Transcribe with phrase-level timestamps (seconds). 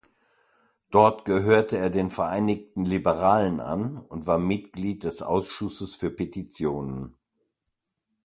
[0.89, 7.13] Dort gehörte er den "Vereinigten Liberalen" an und war Mitglied des Ausschusses für Petitionen.